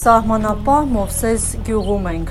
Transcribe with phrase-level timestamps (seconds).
[0.00, 2.30] Սահմանապահ Մովսես գյուղում ենք: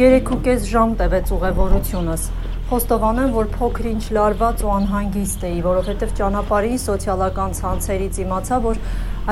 [0.00, 2.26] 3.5 ժամ տևեց ուղևորությունս:
[2.72, 8.82] Խոստովանեմ, որ փոքր-ինչ լարված ու անհանգիստ էի, որովհետև ճանապարհին սոցիալական ցանցերից իմացա, որ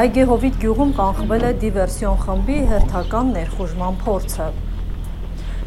[0.05, 4.51] Այգեհովիտ գյուղում կանխվել է դիվերսիոն խմբի հերթական ներխուժման փորձը: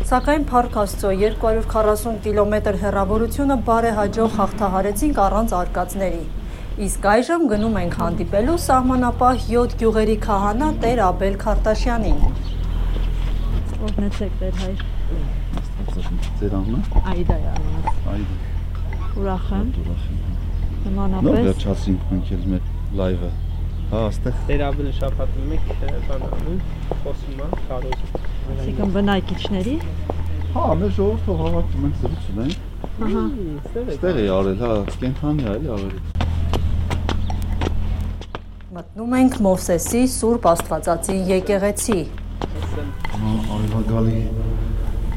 [0.09, 6.23] Սակայն փառք Աստծո, 240 կմ հեռավորությունը բարեհաջող հաղթահարեցինք առանց արկածների:
[6.81, 12.21] Իսկ այժմ գնում ենք հանդիպելու սահմանապահ յոթ գյուղերի քահանա տեր Աբել Քարտաշյանին:
[16.39, 16.81] Ձեր անունը:
[17.11, 17.51] Աիդա է
[18.13, 18.39] Այդա
[19.21, 19.69] Ուրախ եմ
[20.95, 22.63] Նոր վերջացրինք մենք էլ մեր
[23.01, 23.29] լայվը
[23.91, 25.69] Հա աստեղ Տեր Աբելը շաբաթը մեկ
[26.07, 26.59] բան անում
[27.03, 28.23] խոսում է քարոզը
[28.55, 29.75] Այսինքն բնակիչների
[30.55, 32.57] Հա մեր ժողովուրդը հավաքվում ենք զրույց ունենք
[33.05, 33.27] Ահա
[33.99, 36.20] Ստեղ է արել հա կենթանի է էլի արել
[38.71, 41.95] Մտնում ենք Մովսեսի Սուրբ Աստվածածին եկեղեցի:
[43.55, 44.21] Արևագալի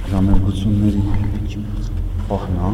[0.09, 1.03] ժամերգությունների
[2.33, 2.73] պահն է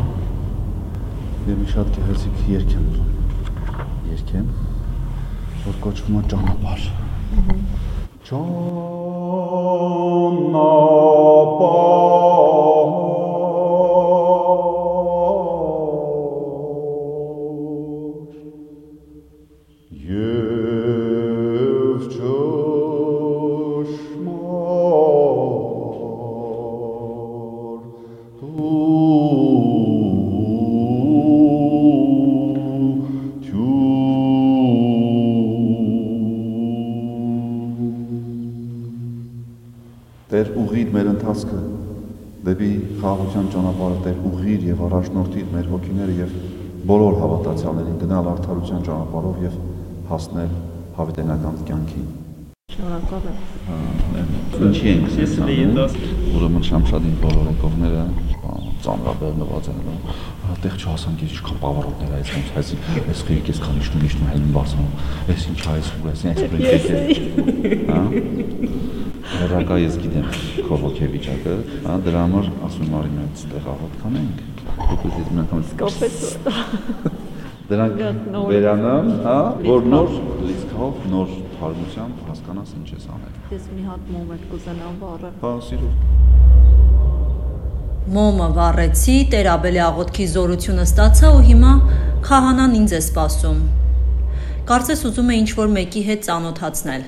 [1.51, 3.11] եւ մի շատ գեղեցիկ երգ եմ ուզում
[4.15, 4.47] երգեմ
[5.67, 6.89] որ կոչվում է ճանապարհ
[8.31, 8.91] Ճանապարհ
[40.31, 41.61] Տեր ուղղիր մեր ընթացքը
[42.47, 42.67] դեպի
[43.01, 46.37] խաղաղության ճանապարհը Տեր ուղղիր եւ առաջնորդիր մեր հոգիները եւ
[46.91, 49.57] բոլոր հավատացյալներին գնալ արդարության ճանապարհով եւ
[50.13, 50.55] հասնել
[51.01, 52.07] հավիտենական կյանքին
[52.77, 54.31] Շնորհակալ եմ
[54.71, 55.99] Ինչի ենք դաս
[56.31, 58.05] Ուրեմն Շամշադին բոլոր եկողները
[58.81, 59.81] ծանրաբեռնված են
[60.51, 62.71] այդտեղ չհասանք ես ինչքան բավարարներ այս ոնց այս
[63.11, 64.95] այս խիրիկ ես քան իշտում իշտում հելնում բարձրանում
[65.35, 66.87] այս ինչ այս ու այս այս բրինք
[67.91, 68.01] հա
[69.41, 70.27] Հերակա ես գիտեմ
[70.67, 71.53] քո հոգեվիճակը
[71.87, 74.39] հա դրա համար ասում եմ արի մենք այդտեղ աղոտ կանենք
[74.91, 76.17] դուք ես մի անգամ Կապեց
[77.71, 78.03] դրանք
[78.51, 80.11] վերանան հա որ նոր
[80.45, 85.95] լիցքով նոր թարմությամբ հասկանաս ինչ ես անել Ես մի հատ մոմենտ կուզենամ վառեմ հա սիրով
[88.11, 91.73] Մոմը վառեցի, տեր Աբելի աղոթքի զորությունը ստացա ու հիմա
[92.27, 93.61] քահանան ինձ է սպասում:
[94.71, 97.05] Կարծես ուզում է ինչ-որ մեկի հետ ծանոթացնել: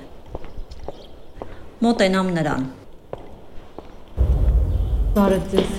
[1.83, 2.67] Մոտենամ նրան:
[5.17, 5.71] Բարև ձեզ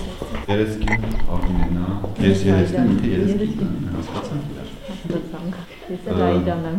[0.50, 1.06] Երեսկին
[1.36, 1.86] Արմինեն հա
[2.24, 5.56] ես երեսկին ինքը երեսկին հասկացանք իրար Հասկացանք
[5.94, 6.78] Ես էլ Աիդան եմ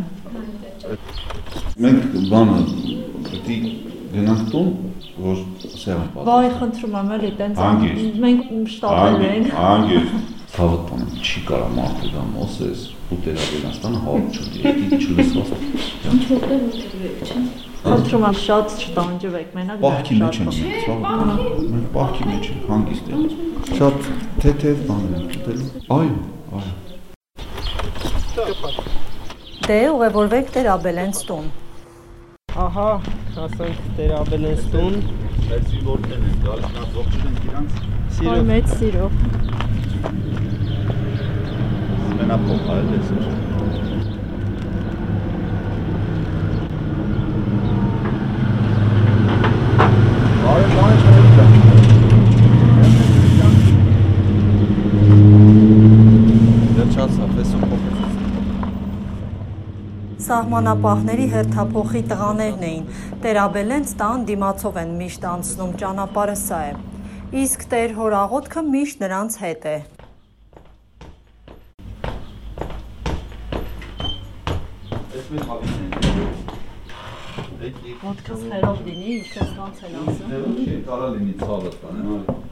[1.86, 2.60] Մենք բանը
[3.26, 3.66] պետք
[4.14, 4.70] գնանք տուն
[5.26, 5.42] որ
[5.74, 7.54] սեղան պատահի Վայ խնդրում եմ էլի տենց
[8.26, 8.48] մենք
[8.78, 15.00] շտապել ենք Հանգիստ Ցավոտ բանը չի կարա մարդը դա Մոսես ու Տեր Աբելաստանը հաճ չդի
[15.02, 15.48] չլսված
[16.14, 20.48] Ինչ որտեղ ուտել չէ։ Խնդրում եմ շատ չտանջվեք մենակ Պահքի մեջ են
[21.74, 23.30] մենք պահքի մեջ ենք հանգիստ ենք
[23.80, 24.08] շատ
[24.42, 26.10] թեթև բան ենք ուտելու այո
[26.56, 26.72] այո
[29.66, 31.46] Դե ուղևորվեք տեր Աբելենց տուն:
[32.66, 32.90] Ահա
[33.36, 34.94] հասանք Տեր Աբելենց տուն
[35.56, 37.88] Այսի որտեն են գալիս նա ողջունենք իրանց Այ
[38.18, 39.06] Սիրո մեծ սիրո
[42.20, 43.26] մենափոխ այլ էսեր
[50.46, 51.06] Բարև բարև
[57.06, 58.06] Վերջացավ, այսօր փոխեցի
[60.26, 62.86] Սահմանապահների հերթափոխի տղաներն էին:
[63.22, 66.72] Տեր Աբելենց տան դիմացով են միշտ անցնում, ճանապարհը սա է:
[67.42, 69.76] Իսկ տեր հոր աղոթքը միշտ նրանց հետ է:
[78.06, 80.34] Ոտքս խերով լինի ինչպես ոնց են ասում
[80.66, 82.45] Չի, կարա լինի ցավը տանեմ, այո։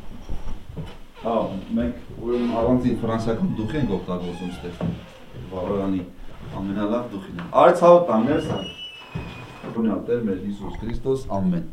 [1.24, 1.34] Հա,
[1.72, 4.74] մենք ուրեմն առանձին ֆրանսիական դուխ ենք օգտագործում ստեղ։
[5.54, 6.00] Վառարանի
[6.60, 8.66] ամենալավ դուխին է։ Արի ցավը տան, ներս այ։
[9.76, 11.64] Բունյալ Տեր մեր Հիսուս Քրիստոս, ամեն։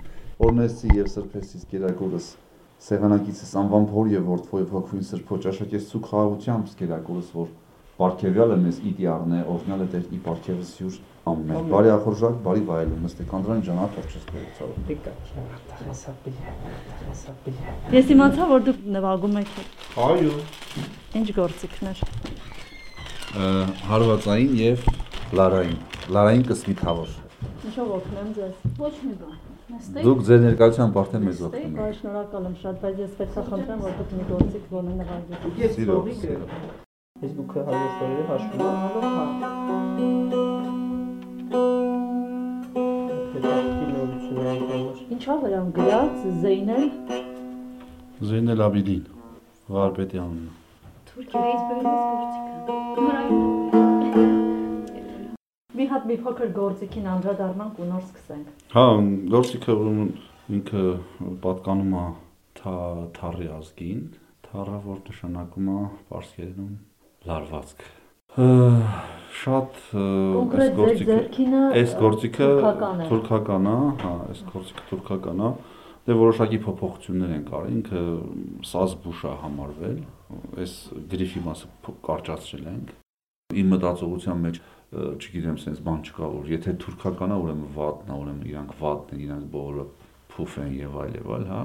[0.47, 2.29] Օրնեսի եւ սրբեսից Գերագորս
[2.87, 7.51] սեղանակիցս անվան փոր եւ որդվո եւ հոգվին սրբո ճաշակես ցու խաղաղությամբ Գերագորս որ
[7.99, 10.95] Պարքևյալը մեզ իդի առնե, օրհնյալը Տեր ի պարքևս յուր
[11.29, 14.23] ամեն։ Բարի ախորժակ, բարի վայելում, ըստ կանդրան ջանա թողչես
[14.57, 15.11] ցավ։ Դիկա
[15.85, 16.33] հեսապի
[17.05, 17.53] հեսապի
[17.93, 19.53] Ես իմացա որ դուք նվագում եք
[20.07, 20.33] Այո։
[21.21, 22.01] Ինչ գործիքներ
[23.91, 24.89] հարվածային եւ
[25.37, 25.79] լարային։
[26.17, 27.13] Լարային կսմիթավոր։
[27.69, 29.37] Ինչով օգնեմ ձեզ Ոչ մի բան։
[29.71, 33.45] Նստեք։ Դուք ձեր ներկայությամբ արդեն մեզ օգնում եք։ շնորհակալ եմ շատ, բայց ես պետք է
[33.51, 35.39] խնդրեմ, որ դուք մի գործիք գոնե նվագեք։
[35.77, 36.45] Սիրո, սիրո։
[37.21, 40.40] Facebook-ը հայաստանները հաշվում է։ Հետաքրքիր
[45.21, 46.85] Ինչա վրան գրած Զեյնել
[48.25, 49.03] Զեյնել Աբիդին,
[49.75, 50.47] Վարպետյանն։
[51.09, 52.39] Թուրքիայից բերել ես
[52.69, 54.23] գործիքը։
[55.77, 58.87] մի հատ մի փոքր գործիքին անդրադառնանք ու նոր սկսենք։ Հա,
[59.37, 60.11] գործիքը ուրեմն
[60.57, 60.83] ինքը
[61.45, 62.05] պատկանում է
[62.63, 62.75] թա
[63.21, 64.03] թարի ազգին,
[64.49, 65.79] թարը որ նշանակում է
[66.09, 66.73] պարսկերենում
[67.29, 67.89] լարվածք։
[68.31, 71.15] Շատ այս գործիքը
[71.75, 72.45] Այս գործիքը
[73.09, 73.73] թուրքական է։
[74.03, 75.49] հա, այս գործիքը թուրքական է։
[76.07, 78.03] Դե որոշակի փոփոխություններ են կարել, ինքը
[78.69, 79.97] սազբուշ է համարվել,
[80.63, 80.75] այս
[81.11, 81.67] գրիֆի մասը
[82.07, 82.93] կարճացրել ենք։
[83.61, 84.61] Իմ մտածողության մեջ,
[84.91, 89.21] չգիտեմ, sense բան չկա, որ եթե թուրքական է, ուրեմն վատն է, ուրեմն իրանք վատն են,
[89.27, 89.85] իրանք բոլորը
[90.31, 91.61] փուֆ են եւ այլ եւ այլ, հա։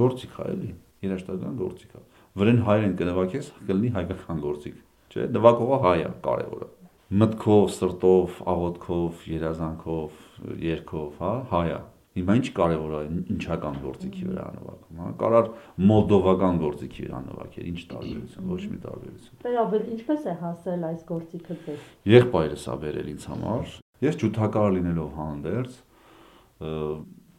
[0.00, 0.70] Գործիք է, էլի։
[1.00, 2.04] Երաշտական գործիք է։
[2.40, 4.78] Վրեն հայերեն կնվագես, կլինի հայկական գործիք,
[5.10, 6.68] չէ՞։ Նվագողը հայ է, կարևորը
[7.10, 10.18] մտքով, սրտով, աղոթքով, երազանքով,
[10.62, 11.78] երգով, հա, հայա։
[12.10, 13.00] Հիմա ինչ կարևոր է
[13.34, 15.50] ինչական գործիքի վրա նվագում, հա։ Կարար
[15.90, 21.56] մոլդովական գործիքի վրա նվագել, ինչ տարբերություն, ոչ մի տարբերություն։ Տերաբել ինչպես է հասել այս գործիքը
[21.66, 23.74] ձեզ։ Եղբայրս ա բերել ինձ համար։
[24.06, 25.80] Ես ջութակար լինելով հանդերձ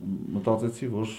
[0.02, 1.16] մտածեցի, որ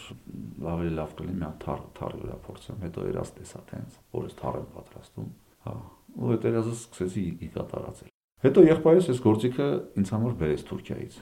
[0.72, 4.38] ավելի լավ կլինի մի հատ թար թարի վրա փորձեմ, հետո երաս տեսա տենց, որ ես
[4.42, 5.28] թար եմ պատրաստում,
[5.68, 5.74] հա։
[6.12, 8.10] Ու հետո երազս սկսեցի ի կատարածել։
[8.42, 9.68] Հետո եղբայրս այս գործիքը
[10.02, 11.18] ինձ համար բերեց Թուրքիայից։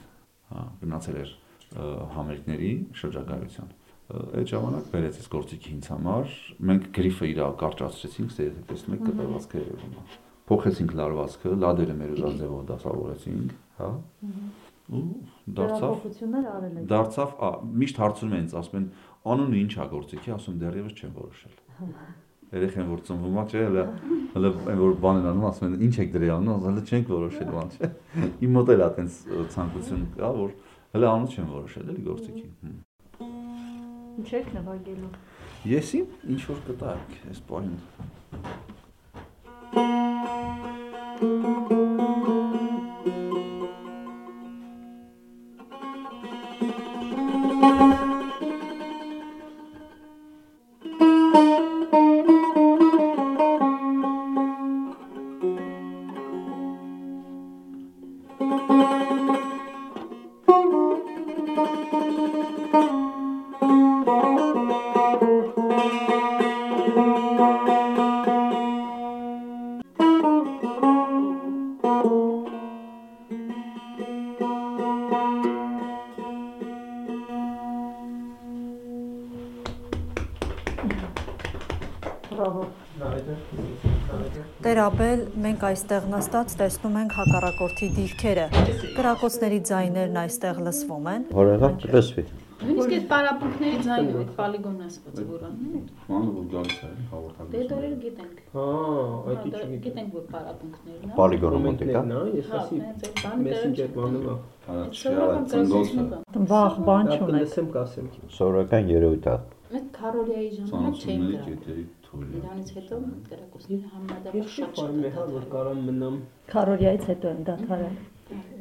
[0.51, 1.33] Հա, գնացել էր
[2.15, 2.71] համերգների
[3.01, 3.69] շրջագայության։
[4.11, 6.33] Այդ ժամանակ բերեց այս գործիքը ինձ համար։
[6.71, 10.03] Մենք գրիֆը իրա կարճացրեցինք, դե տեսնում եք կտավածքը երևում է։
[10.51, 13.89] Փոխեցինք լարվածքը, լադերը մեր ուզած ձևով դասավորեցինք, հա։
[14.91, 15.03] Ու
[15.61, 16.09] դարձավ
[16.91, 17.37] դարձավ,
[17.81, 18.89] միշտ հարցնում են ինձ, ասում են,
[19.31, 21.55] անունը ինչ է գործիքի, ասում դեռևս չեմ որոշել։
[22.51, 23.83] Երեխեն որ ծնվում է, չէ, հələ
[24.33, 27.11] հələ այն որ բան են անում, ասում են, ինչ եք դրել անում, ասում հələ չենք
[27.15, 27.91] որոշել բան, չէ։
[28.43, 29.19] Իմ մոտ էլ է այտենց
[29.55, 30.55] ցանկություն կա, որ
[30.91, 32.47] հələ անուն չեմ որոշել, էլի գործիքի։
[34.21, 35.13] Ինչ եք նվագելու։
[35.71, 38.19] Ես իմ ինչ որ կտակ, այս բանին։
[85.39, 88.45] մենք այստեղ նստած տեսնում ենք հակառակորդի դիրքերը։
[88.97, 92.23] Կրակոցների ձայներն այստեղ լսվում են։ Հորեղավ լսվի։
[92.61, 97.69] Նույնիսկ այդ պարապմունքների ձայնը, այդ պոլիգոնն ասված որոնն է։ Բանը որ գալիս է, Դե հաղորդակցություն։
[97.71, 98.65] դորերը գիտենք։ Հա,
[99.31, 102.77] այդ Հա, դա ինչ Գիտենք որ պարապմունքներն է։ Պոլիգոնը մոտիկ է։ հա, ես Հա, ասի
[104.71, 108.05] Այդ չի, արա սովորական կրակոցն Վաղ բան Դա չունեք։ կլսեմ կասեմ։
[108.37, 109.35] Սովորական երևույթ է։
[109.71, 112.97] Այդ քարորիայի ժամանակ չէին Ծանոթությունների թույլ։ Իրանից հետո
[113.31, 116.15] կրակոցները համեմատաբար Ես շատ եմ, հա, որ կարամ մնամ։
[116.51, 117.95] Քարորիայից հետո են դադարել։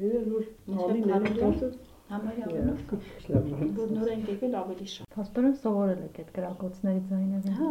[0.06, 0.44] Ես որ
[3.24, 7.68] շլավ։ որ նոր են եկել ավելի շատ։ Փաստորեն սովորել եք այդ կրակոցների ձայները։ Հա,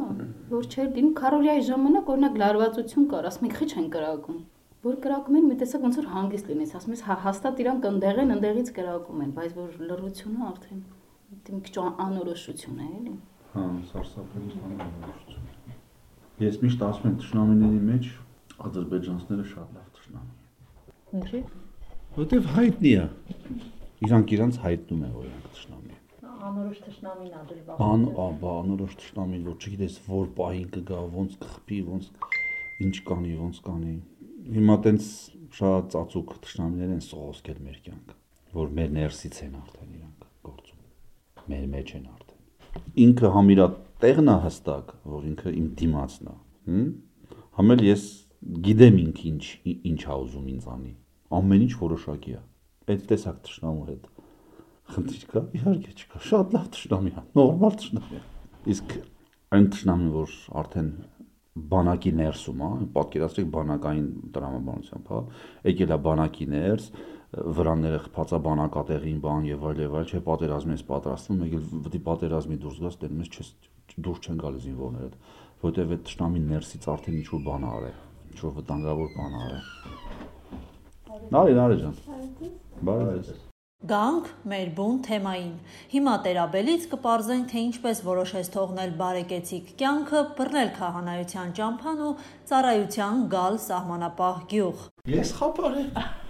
[0.54, 4.40] որ չէր դինում քարորիայի ժամանակ օրինակ լարվածություն կար, ասում եք խիչ են կրակում։
[4.88, 8.22] Որ կրակում են, մի տեսակ ոնց որ հանգիստ լինես, ասում ես հա հաստատ իրանք ընդեղ
[8.24, 10.82] են, ընդեղից կրակում են, բայց որ լռությունը արդեն
[11.50, 11.76] դիմ քիչ
[12.08, 13.18] անորոշություն է, էլի։
[13.58, 15.39] Հա, սարսափելի բանավորություն։
[16.40, 18.06] Ես միշտ ասում եմ ճշնամիների մեջ
[18.70, 21.42] ադրբեջանցիները շատ լավ ճշնամի են։ Ինչի։
[22.16, 23.08] Որտեվ հայտնի է։
[24.08, 26.00] Իրանք իրանք հայտնում են, որ իրանք ճշնամի են։
[26.50, 31.80] Անորոշ թշնամին ա դժվար։ Բան, ա, բանորոշ ճշնամի, որ չգիտես որ պահին կգա, ոնց կխփի,
[31.90, 32.08] ոնց
[32.88, 33.94] ինչ կանի, ոնց կանի։
[34.56, 35.12] Հիմա տենց
[35.60, 38.18] շատ ծածուկ ճշնամիներ են սողոսկել մեր կյանքը,
[38.56, 42.29] որ մեր ներսից են արդեն իրանք գործում։ Մեր մեջ են արդեն։
[43.06, 43.62] Ինքը համ իր
[44.04, 46.36] տեղն է հստակ, որ ինքը իմ դիմացն է,
[46.70, 46.88] հմ։
[47.60, 48.06] Համ էլ ես
[48.70, 49.44] գիտեմ ինք ինչ
[49.92, 50.94] ինչ ա ուզում ինձ անի։
[51.40, 52.42] Ամեն ինչ որոշակի է։
[52.90, 54.08] Այդ տեսակ ճշնամու հետ
[54.90, 58.22] խնդիր կա, իհարկե չկա։ Շատ լավ ճշնամի է, նորմալ ճշնամի է։
[58.74, 58.96] Իսկ
[59.58, 60.90] այն ճշնամին, որ արդեն
[61.70, 65.22] բանակի ներսում է, պատկերացրեք բանակային տրամաբանությամբ, հա,
[65.70, 66.90] եկել է բանակի ներս,
[67.30, 72.02] վրանները խփածաբանակատեղին բան եւ այլ եւ այլ, չէ պատերազմի ես պատրաստվում, մեկ էլ պետք է
[72.08, 73.52] պատերազմի դուրս գաս, դեռ մեզ չես
[74.08, 75.20] դուրս չեն գալիս զինվորները,
[75.66, 78.00] որտեվ այդ ճշտամի ներսից արդեն ինչ-որ բան արել,
[78.34, 79.64] ինչ-որ վտանգավոր բան արել։
[81.30, 81.96] Նարի, նարի ջան։
[82.90, 83.46] Բարև ձեզ։
[83.90, 85.52] Գանք մեր բուն թեմային։
[85.94, 92.14] Հիմա Տերաբելից կպարզենք, թե ինչպես որոշեց թողնել բարեկեցիկ կյանքը, բռնել քահանայության ճամփան ու
[92.52, 94.84] ծառայության գալ սահմանապահ գյուղ։
[95.16, 96.28] Ես խապար եմ։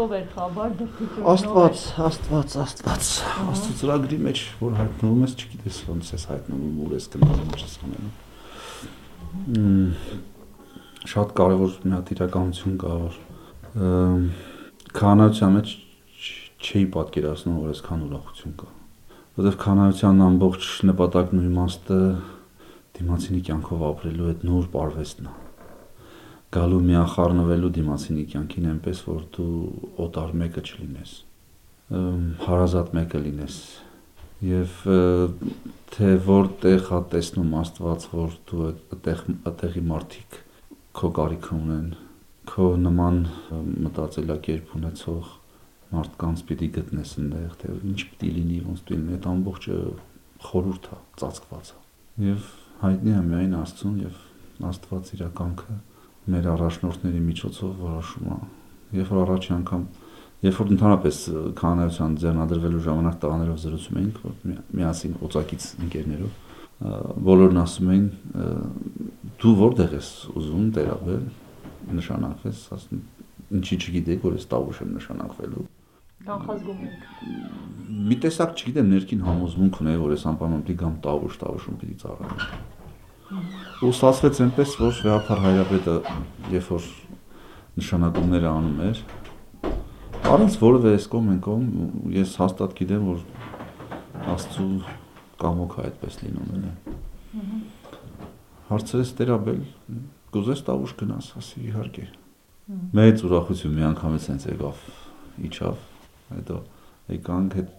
[0.00, 3.08] Ով էր խաբար դրդի Աստված, Աստված, Աստված։
[3.50, 7.74] Աստծո ծրագրի մեջ որ հայտնվում ես, չգիտես ոնց ես հայտնվում, ուր ես գնալու, ինչ ես
[7.84, 8.14] անելու։
[11.10, 13.14] Շատ կարևոր մի հատ իրականություն կա, որ
[15.00, 15.68] քանացիա մեջ
[16.60, 18.68] չի պատկերացնում, որ այսքան ուրախություն կա։
[19.40, 22.00] Որովհետև քանայության ամբողջ նպատակն ու իմաստը
[23.00, 25.49] դիմացինի կյանքով ապրելու այդ նոր արվեստն է
[26.54, 29.56] գալու միախառնվելու դիմացինի կյանքին այնպես որ դու
[30.06, 31.12] օտար մեկը չլինես
[32.46, 33.58] հարազատ մեկը լինես
[34.50, 34.76] եւ
[35.94, 40.38] թե որտեղ հա տեսնում Աստված որ դու այդտեղ այդտեղի մարդիկ
[41.00, 41.90] քո կարիքը ունեն
[42.50, 43.20] քո նման
[43.86, 45.34] մտածելակերպ ունեցող
[45.90, 49.78] մարդկանց պիտի գտնես այնտեղ, թե ինչ պիտի լինի, ոնց պիտի լինի, այդ ամբողջը
[50.46, 51.78] խորուրդ է, ծածկված է։
[52.26, 54.20] Եվ հայտնի է միայն Աստծուն եւ
[54.70, 55.76] Աստված իր կամքը
[56.30, 58.38] մեր առաջնորդների միջոցով որոշում է։
[59.00, 59.84] Երբ որ առաջի անգամ
[60.40, 61.16] Երբ որ ընդհանրապես
[61.60, 66.38] քահանայության ձեռնադրվելու ժամանակ տղաներով զրուցում էինք, որ միասին օծակից ընկերներով,
[67.28, 68.06] բոլորն ասում էին
[69.42, 71.28] դու որտեղ ես ուզում տերաբել
[72.00, 73.04] նշանակվես, ասում
[73.60, 75.68] ինչի չգիտեք, որ ես տավուշ եմ նշանակվելու
[76.20, 77.04] կանխազգում եք։
[78.08, 82.79] Մի տեսակ, չգիտեմ, ներքին համոզմունք ունեի, որ ես անպայման պիտի գամ տավուշ, տավուշում պիտի ծառայեմ։
[83.30, 85.92] Ու ստացվեց այնպես, որ Վեհապար Հայրապետը,
[86.50, 86.86] երբ որ
[87.78, 89.02] նշանակումները անում էր,
[90.30, 91.68] առանց որևէ այս կողմ են կողմ,
[92.16, 93.20] ես հաստատ գիտեմ, որ
[94.34, 94.66] Աստծո
[95.44, 96.74] կամոքը այդպես լինում է։
[98.70, 99.62] Հարցրեց Տերաբել,
[100.34, 102.08] կուզես տավուշ գնաս, ասի իհարկե։
[102.98, 104.84] Մեծ ուրախություն մի անգամից հենց եկավ,
[105.50, 105.80] իջավ
[106.34, 106.58] հետո
[107.14, 107.70] եկանք հետ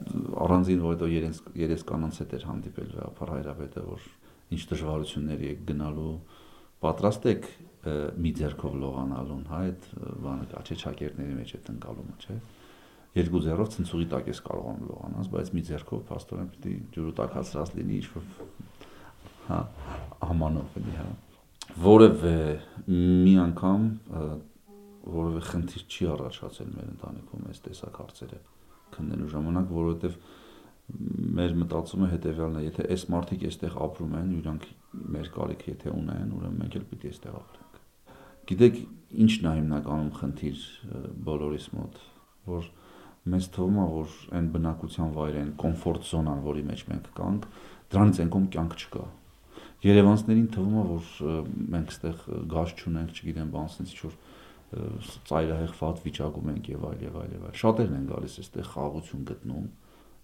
[0.48, 4.10] առանձին որ հետո երես երես կանանց հետ էր հանդիպել վեհապար հայրապետը որ
[4.52, 6.14] ինչ դժվարություններ եք գնալու
[6.86, 7.48] պատրաստ եք
[8.22, 9.88] մի ձեռքով լողանալուն հա այդ
[10.26, 12.36] բանը աչեչակերտների մեջ է տնկալումը չէ
[13.22, 17.98] երկու ձեռով ցնցուղի տակ ես կարողանում լողանաս բայց մի ձեռքով փաստորեն պիտի ջուրը տակացրած լինի
[18.02, 18.30] ինչ որ
[19.50, 19.60] հա
[20.32, 21.10] ամանով էլի հա
[21.82, 22.38] որևէ
[22.92, 23.90] մի անգամ
[25.02, 28.40] որևէ խնդիր չի առաջացել մեր ընտանիքում այս տեսակ հարցերը
[28.96, 30.18] քննելու ժամանակ, որովհետև
[31.42, 34.68] մեր մտածումը հետեւյալն է, եթե այս մարդիկ այստեղ ապրում են, իրանք
[35.16, 37.80] մեր կարիք եթե ունեն, ուրեմն մենք էլ պիտի այստեղ ապրենք։
[38.52, 38.78] Գիտեք,
[39.22, 40.66] ի՞նչն է հիմնականում խնդիր
[41.32, 42.00] բոլորիս մոտ,
[42.52, 42.70] որ
[43.32, 47.44] մեզ թվում է, որ այն բնակության վայրը, այն կոմֆորտ զոնան, որի մեջ մենք կանք,
[47.92, 49.04] դրանից ենքում կյանք չկա։
[49.82, 51.12] Երևանցիներին թվում է, որ
[51.76, 54.18] մենք այստեղ գազ չունենք, չգիտեմ, բանսից ինչ-որ
[55.28, 59.66] ծայրահեղված վիճակում ենք եւ այլ եւ այլ եւ այլ։ Շատերն են գալիս այստեղ խաղաղություն գտնում։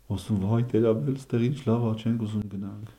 [0.07, 2.93] Ոսում վայ տերաբել, այստեղ ինչ լավ է, չենք ուզում գնանք։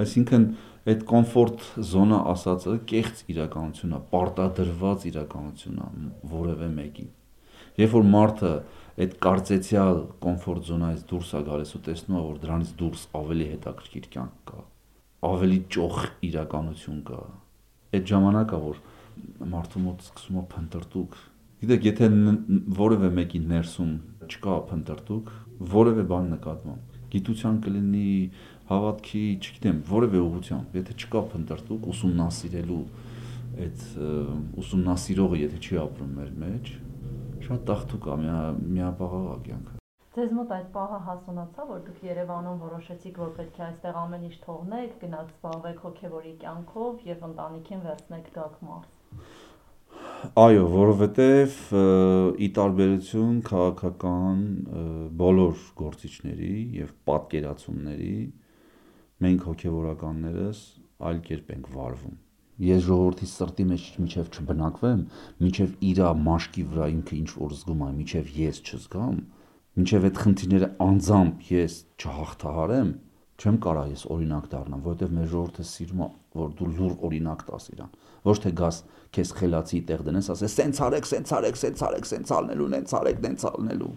[0.00, 0.44] Այսինքն
[0.90, 5.88] այդ կոմֆորտ զոնա ասածը կեղծ իրականություն է, պարտադրված իրականություն է
[6.34, 7.06] որևէ մեկի։
[7.80, 8.52] Երբ որ մարդը
[9.00, 14.08] այդ կարծեցյալ կոմֆորտ զոնայից դուրս է գալիս ու տեսնում է, որ դրանից դուրս ավելի հետաքրքիր
[14.14, 14.64] կյանք կա,
[15.30, 16.00] ավելի ճոխ
[16.30, 17.20] իրականություն կա։
[17.90, 18.80] Այդ ժամանակը որ
[19.54, 21.16] մարդու մոտ սկսում է փնտրտուք։
[21.60, 22.10] Գիտեք, եթե
[22.80, 23.94] որևէ մեկի ներսում
[24.30, 26.78] չկա փնտրտուք, որևէ բան նկատվում,
[27.12, 28.12] գիտության կլինի
[28.70, 32.84] հավատքի, չգիտեմ, որևէ ուղղությամբ, եթե չկա փնտրտուք ուսումնասիրելու
[33.60, 33.82] այդ
[34.62, 36.72] ուսումնասիրողը եթե չի ապրում մեր մեջ,
[37.48, 38.16] շատ տախտուկ է,
[38.78, 39.76] միապաղաղ է կյանքը։
[40.14, 44.38] Ձեզ մոտ այդ պահը հասունացա, որ դուք Երևանում որոշեցիք, որ պետք է այստեղ ամեն ինչ
[44.46, 48.99] թողնեք, գնաք զբաղվեք հոգևորի կյանքով եւ ընտանիքին վերցնեք գաք մարզ։
[50.20, 51.54] Այո, որովհետև
[52.44, 54.42] ի տարբերություն քաղաքական
[55.16, 58.16] բոլոր գործիչների եւ պատկերացումների
[59.24, 60.60] մենք հոգեվորականներս
[61.08, 62.18] այլ կերպ ենք վարվում։
[62.68, 65.02] Ես ժողովրդի սրտի մեջ միջև չբնակվեմ,
[65.40, 69.18] միջև իրա մաշկի վրա ինքը ինչ որ զգում է, միջև ես չզգամ,
[69.80, 72.94] միջև այդ խնդիրները անձամբ ես չհաղթահարեմ,
[73.40, 76.08] չեմ կարա ես օրինակ դառնամ, որովհետև մեր ժողովուրդը սիրում է,
[76.44, 77.94] որ դու լուր օրինակ տաս իրան։
[78.26, 78.78] Ոչ թե գաս
[79.16, 83.20] քեզ խելացի տեղ դնես, ասես սենց արեք, սենց արեք, սենց արեք, սենց ալնելու, նենց արեք,
[83.26, 83.90] նենց ալնելու։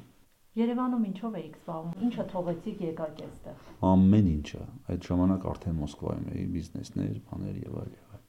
[0.54, 6.44] Երևանում ինչով էիք զբաղվում։ Ինչը թողեցիք եկաք այստեղ։ Ամեն ինչը։ Այդ ժամանակ արդեն Մոսկվայում էի,
[6.54, 8.22] բիզնեսներ, բաներ եւ այլ եւ այլ։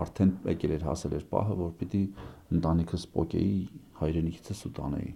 [0.00, 2.00] Արդեն եկել էր հասել էր պահը, որ պիտի
[2.56, 3.52] ընտանիքս փոկեի
[4.00, 5.10] հայրենիքիցս ու տանեի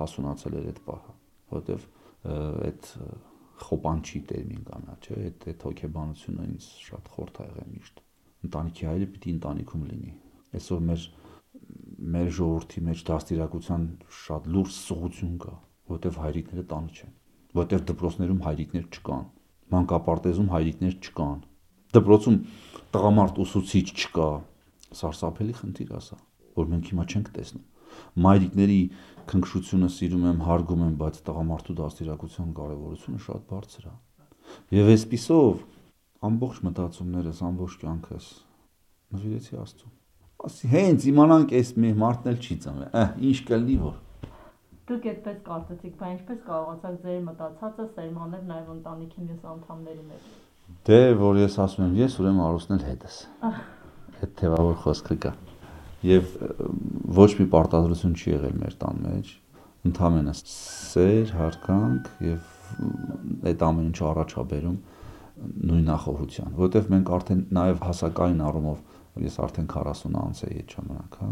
[0.00, 1.12] հասունացել էր այդ պահը,
[1.52, 1.84] որովհետև
[2.72, 2.88] այդ
[3.62, 8.02] խոպանչի տերմին կանա, չէ, այդ այդ հոգեբանությունը ինձ շատ խորթ ա եղել միշտ
[8.46, 10.12] ընտանիքի հայրը պիտի ընտանիքում լինի։
[10.58, 11.04] Այսօր մեր
[12.02, 13.82] մեր ժողովրդի մեջ դաստիարակության
[14.18, 15.52] շատ լուրջ սղություն կա,
[15.92, 17.12] որտեվ հայրիկները տանը չեն,
[17.58, 19.26] որտեվ դպրոցներում հայրիկներ չկան,
[19.72, 21.38] մանկապարտեզում հայրիկներ չկան,
[21.96, 22.38] դպրոցում
[22.96, 24.30] տղամարդ ուսուցիչ չկա։
[24.92, 26.16] Սարսափելի խնդիր ասա,
[26.58, 27.68] որ մենք հիմա չենք տեսնում։
[28.24, 28.80] Մայրիկների
[29.30, 33.94] քնքշությունը սիրում եմ, հարգում եմ, բայց տղամարդու դաստիարակության կարևորությունը շատ բարձր է։
[34.76, 35.62] Եվ այսписով
[36.28, 38.26] ամբողջ մտածումներս, ամբողջ կյանքս
[39.12, 39.92] նվիրեցի Աստծուն։
[40.42, 43.98] Ասի հենց իմանանք այս մի մարդն էլ չի ծնվել։ Ահ, ինչ կլինի որ։
[44.92, 50.32] Դուք այդպես կարծեցիք, բայց ինչպես կարողացաք ձեր մտածածը սերմանել նաև ընտանիքի մյուս անդամների մեջ։
[50.88, 53.18] Դե, որ ես ասում եմ, ես ուրեմն արուսնել հետս։
[54.22, 55.32] Այդ թեվավոր խոսքը կա։
[56.02, 56.34] Եվ
[57.18, 59.30] ոչ մի պարտադրություն չի եղել մեր տան մեջ,
[59.92, 60.42] ընդհանրապես
[60.92, 62.50] սեր, հարկանք եւ
[63.52, 64.78] այդ ամեն ինչը առաջ ա բերում
[65.40, 71.16] նույն նախորության, որովհետև մենք արդեն նաև հասակային առումով ես արդեն 40 անց էի այդ ժամանակ,
[71.22, 71.30] հա,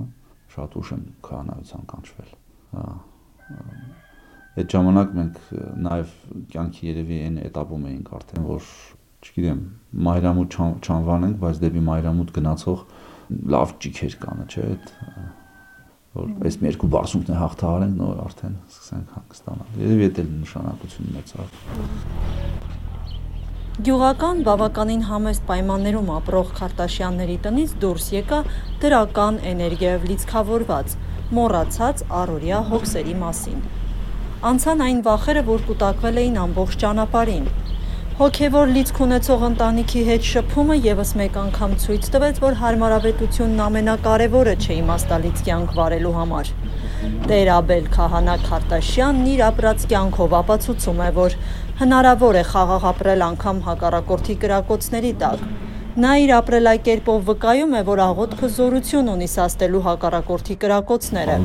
[0.54, 2.32] շատ ուշ եմ քահանայության կանչվել։
[2.70, 2.86] Հա։
[4.60, 5.42] Այդ ժամանակ մենք
[5.86, 6.14] նաև
[6.54, 8.70] կյանքի երևի այն этаպում էինք արդեն, որ
[9.20, 9.60] չգիտեմ,
[10.06, 12.84] մայրամուտ չանվանենք, բայց դեպի մայրամուտ գնացող
[13.54, 14.92] լավ ճիքեր կանը, չէ՞, այդ
[16.16, 21.10] որ այս մի երկու բարձունքն է հաղթահարենք, նոր արդեն սկսենք հանգստանալ։ Եվ դա էլ նշանակություն
[21.14, 22.79] ունեցավ։
[23.78, 28.40] Գյուղական բավականին համեստ պայմաններում ապրող Քարտաշյանների տնից դուրս եկա
[28.82, 30.96] դրական էներգիայով լիցքավորված,
[31.38, 33.62] մոռացած առօրյա հոգսերի մասին։
[34.50, 37.46] Անցան այն վախերը, որ կուտակվել էին ամբողջ ճանապարհին,
[38.20, 44.76] Հոգևոր լիցք ունեցող ընտանիքի հետ շփումը եւս մեկ անգամ ցույց տվեց, որ հարմարավետությունն ամենակարևորը չէ
[44.76, 46.50] իմաստալից կյանք վարելու համար։
[47.30, 51.38] Տերաբել Քահանա Քարտաշյանն իր ապրած կյանքով ապացուցում է, որ
[51.80, 55.44] հնարավոր է խաղաղ ապրել անգամ հակառակորդի կրակոցների տակ։
[56.04, 61.38] Նա իր ապրելակերպով վկայում է, որ աղոթքը զորություն ունի սաստելու հակառակորդի կրակոցները։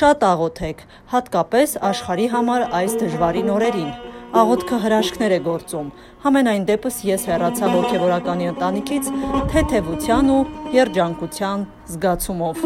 [0.00, 3.90] Շատ աղոթեք, հատկապես աշխարի համար այս դժվարին օրերին։
[4.30, 5.86] Աղոթքը հրաշքներ է գործում։
[6.22, 9.10] Համենայն դեպս ես հեռացա ողջևորականի ընտանիքից
[9.50, 10.38] թեթևության ու
[10.76, 12.62] երջանկության զգացումով։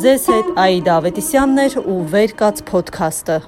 [0.00, 3.42] Ձեզ հետ Աիդա Ավետիսյանն էր ու Վերկաց ոդքասթը։